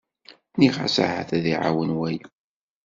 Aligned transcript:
Nniɣ-as 0.53 0.95
ahat 1.05 1.29
ad 1.37 1.45
iɛawen 1.53 1.95
waya. 1.97 2.25